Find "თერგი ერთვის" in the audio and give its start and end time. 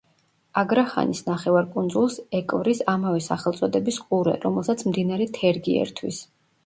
5.41-6.25